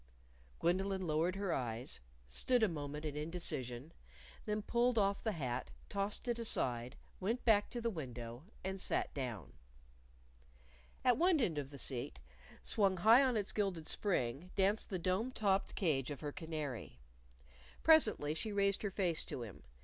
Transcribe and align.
Gwendolyn 0.59 1.05
lowered 1.05 1.35
her 1.35 1.53
eyes, 1.53 1.99
stood 2.27 2.63
a 2.63 2.67
moment 2.67 3.05
in 3.05 3.15
indecision, 3.15 3.93
then 4.47 4.63
pulled 4.63 4.97
off 4.97 5.21
the 5.23 5.33
hat, 5.33 5.69
tossed 5.89 6.27
it 6.27 6.39
aside, 6.39 6.95
went 7.19 7.45
back 7.45 7.69
to 7.69 7.79
the 7.79 7.89
window, 7.91 8.45
and 8.63 8.81
sat 8.81 9.13
down. 9.13 9.53
At 11.05 11.17
one 11.19 11.39
end 11.39 11.59
of 11.59 11.69
the 11.69 11.77
seat, 11.77 12.17
swung 12.63 12.97
high 12.97 13.21
on 13.21 13.37
its 13.37 13.51
gilded 13.51 13.85
spring, 13.85 14.49
danced 14.55 14.89
the 14.89 14.97
dome 14.97 15.31
topped 15.31 15.75
cage 15.75 16.09
of 16.09 16.21
her 16.21 16.31
canary. 16.31 16.97
Presently 17.83 18.33
she 18.33 18.51
raised 18.51 18.81
her 18.81 18.89
face 18.89 19.23
to 19.25 19.43
him. 19.43 19.61